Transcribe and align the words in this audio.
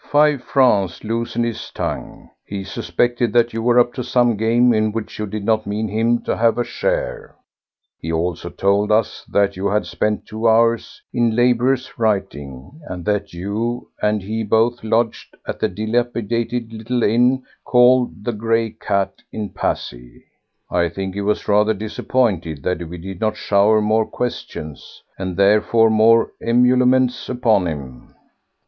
Five 0.09 0.41
francs 0.43 1.03
loosened 1.03 1.45
his 1.45 1.69
tongue: 1.69 2.31
he 2.43 2.63
suspected 2.63 3.33
that 3.33 3.53
you 3.53 3.61
were 3.61 3.79
up 3.79 3.93
to 3.93 4.03
some 4.03 4.35
game 4.35 4.73
in 4.73 4.91
which 4.91 5.19
you 5.19 5.27
did 5.27 5.45
not 5.45 5.67
mean 5.67 5.87
him 5.87 6.23
to 6.23 6.35
have 6.35 6.57
a 6.57 6.63
share; 6.63 7.35
he 7.99 8.11
also 8.11 8.49
told 8.49 8.91
us 8.91 9.23
that 9.29 9.55
you 9.55 9.67
had 9.67 9.85
spent 9.85 10.25
two 10.25 10.49
hours 10.49 11.03
in 11.13 11.35
laborious 11.35 11.99
writing, 11.99 12.81
and 12.87 13.05
that 13.05 13.31
you 13.31 13.89
and 14.01 14.23
he 14.23 14.43
both 14.43 14.83
lodged 14.83 15.37
at 15.47 15.61
a 15.61 15.67
dilapidated 15.69 16.73
little 16.73 17.03
inn, 17.03 17.43
called 17.63 18.23
the 18.25 18.33
'Grey 18.33 18.71
Cat,' 18.71 19.21
in 19.31 19.49
Passy. 19.49 20.23
I 20.71 20.89
think 20.89 21.13
he 21.13 21.21
was 21.21 21.47
rather 21.47 21.75
disappointed 21.75 22.63
that 22.63 22.89
we 22.89 22.97
did 22.97 23.21
not 23.21 23.37
shower 23.37 23.81
more 23.81 24.07
questions, 24.07 25.03
and 25.19 25.37
therefore 25.37 25.91
more 25.91 26.31
emoluments, 26.41 27.29
upon 27.29 27.67
him. 27.67 28.15